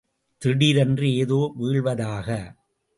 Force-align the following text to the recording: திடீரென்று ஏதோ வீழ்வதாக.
திடீரென்று 0.41 1.13
ஏதோ 1.13 1.53
வீழ்வதாக. 1.59 2.27